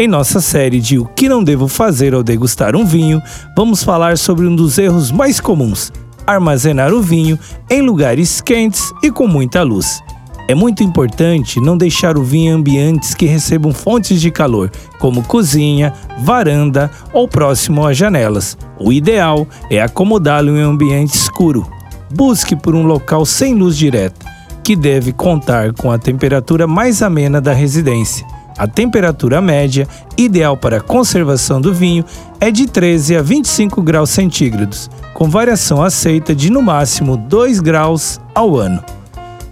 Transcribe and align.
Em 0.00 0.08
nossa 0.08 0.40
série 0.40 0.80
de 0.80 0.98
O 0.98 1.04
que 1.04 1.28
não 1.28 1.44
devo 1.44 1.68
fazer 1.68 2.14
ao 2.14 2.22
degustar 2.22 2.74
um 2.74 2.86
vinho, 2.86 3.20
vamos 3.54 3.84
falar 3.84 4.16
sobre 4.16 4.46
um 4.46 4.56
dos 4.56 4.78
erros 4.78 5.10
mais 5.10 5.38
comuns: 5.40 5.92
armazenar 6.26 6.94
o 6.94 7.02
vinho 7.02 7.38
em 7.68 7.82
lugares 7.82 8.40
quentes 8.40 8.94
e 9.02 9.10
com 9.10 9.26
muita 9.26 9.62
luz. 9.62 10.00
É 10.48 10.54
muito 10.54 10.82
importante 10.82 11.60
não 11.60 11.76
deixar 11.76 12.16
o 12.16 12.22
vinho 12.22 12.52
em 12.52 12.54
ambientes 12.54 13.12
que 13.12 13.26
recebam 13.26 13.74
fontes 13.74 14.22
de 14.22 14.30
calor, 14.30 14.70
como 14.98 15.22
cozinha, 15.22 15.92
varanda 16.20 16.90
ou 17.12 17.28
próximo 17.28 17.86
às 17.86 17.94
janelas. 17.94 18.56
O 18.78 18.94
ideal 18.94 19.46
é 19.70 19.82
acomodá-lo 19.82 20.56
em 20.56 20.64
um 20.64 20.70
ambiente 20.70 21.12
escuro. 21.12 21.70
Busque 22.10 22.56
por 22.56 22.74
um 22.74 22.86
local 22.86 23.26
sem 23.26 23.54
luz 23.54 23.76
direta, 23.76 24.24
que 24.64 24.74
deve 24.74 25.12
contar 25.12 25.74
com 25.74 25.92
a 25.92 25.98
temperatura 25.98 26.66
mais 26.66 27.02
amena 27.02 27.38
da 27.38 27.52
residência. 27.52 28.39
A 28.58 28.66
temperatura 28.66 29.40
média, 29.40 29.88
ideal 30.16 30.56
para 30.56 30.78
a 30.78 30.80
conservação 30.80 31.60
do 31.60 31.72
vinho, 31.72 32.04
é 32.40 32.50
de 32.50 32.66
13 32.66 33.16
a 33.16 33.22
25 33.22 33.82
graus 33.82 34.10
centígrados, 34.10 34.90
com 35.14 35.28
variação 35.28 35.82
aceita 35.82 36.34
de 36.34 36.50
no 36.50 36.62
máximo 36.62 37.16
2 37.16 37.60
graus 37.60 38.20
ao 38.34 38.56
ano. 38.56 38.82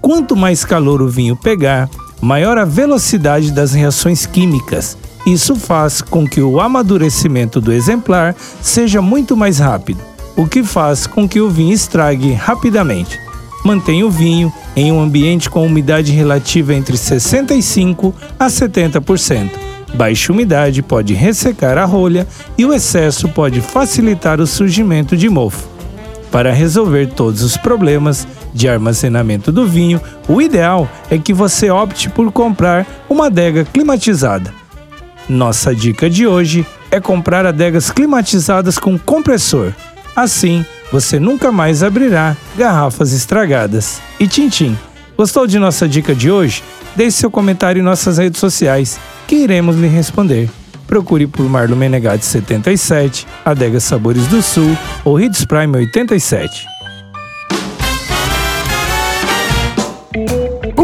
Quanto 0.01 0.37
mais 0.37 0.65
calor 0.65 1.03
o 1.03 1.09
vinho 1.09 1.37
pegar, 1.37 1.89
maior 2.21 2.59
a 2.59 2.65
velocidade 2.65 3.53
das 3.53 3.73
reações 3.73 4.27
químicas. 4.27 4.97
Isso 5.27 5.55
faz 5.57 6.01
com 6.01 6.27
que 6.27 6.41
o 6.41 6.61
amadurecimento 6.61 7.61
do 7.61 7.73
exemplar 7.73 8.35
seja 8.63 9.03
muito 9.03 9.37
mais 9.37 9.59
rápido, 9.59 10.03
o 10.37 10.47
que 10.47 10.63
faz 10.63 11.07
com 11.07 11.29
que 11.29 11.41
o 11.41 11.51
vinho 11.51 11.75
estrague 11.75 12.33
rapidamente. 12.33 13.28
Mantenha 13.69 14.07
o 14.07 14.11
vinho 14.11 14.51
em 14.75 14.91
um 14.91 14.99
ambiente 14.99 15.51
com 15.51 15.67
umidade 15.67 16.11
relativa 16.11 16.73
entre 16.73 16.97
65% 16.97 18.15
a 18.41 18.47
70%. 18.47 19.51
Baixa 19.93 20.33
umidade 20.33 20.81
pode 20.81 21.13
ressecar 21.13 21.77
a 21.77 21.85
rolha 21.85 22.27
e 22.57 22.65
o 22.65 22.73
excesso 22.73 23.29
pode 23.29 23.61
facilitar 23.61 24.41
o 24.41 24.47
surgimento 24.47 25.15
de 25.15 25.29
mofo. 25.29 25.69
Para 26.31 26.51
resolver 26.51 27.09
todos 27.09 27.43
os 27.43 27.59
problemas 27.59 28.27
de 28.55 28.67
armazenamento 28.67 29.53
do 29.53 29.67
vinho, 29.67 30.01
o 30.27 30.41
ideal 30.41 30.89
é 31.11 31.19
que 31.19 31.35
você 31.35 31.71
opte 31.71 32.09
por 32.09 32.33
comprar 32.33 32.87
uma 33.07 33.27
adega 33.27 33.67
climatizada. 33.67 34.51
Nossa 35.29 35.75
dica 35.75 36.09
de 36.09 36.27
hoje 36.27 36.67
é 36.91 37.01
comprar 37.01 37.45
adegas 37.45 37.91
climatizadas 37.91 38.79
com 38.79 38.99
compressor. 38.99 39.75
Assim, 40.17 40.65
você 40.91 41.19
nunca 41.19 41.53
mais 41.53 41.83
abrirá 41.83 42.37
garrafas 42.57 43.13
estragadas. 43.13 44.01
E 44.19 44.27
Tintim, 44.27 44.77
gostou 45.17 45.47
de 45.47 45.59
nossa 45.59 45.89
dica 45.89 46.15
de 46.15 46.31
hoje? 46.31 46.63
Deixe 46.97 47.19
seu 47.19 47.31
comentário 47.31 47.81
em 47.81 47.85
nossas 47.85 48.19
redes 48.19 48.41
sociais, 48.41 48.99
que 49.27 49.37
iremos 49.37 49.77
lhe 49.77 49.89
responder. 49.89 50.49
Procure 50.87 51.27
por 51.27 51.49
Marlon 51.49 51.77
Menegatti 51.77 52.25
77, 52.25 53.27
Adega 53.45 53.79
Sabores 53.79 54.27
do 54.27 54.43
Sul 54.43 54.77
ou 55.05 55.21
Hits 55.21 55.45
Prime 55.45 55.77
87. 55.77 56.78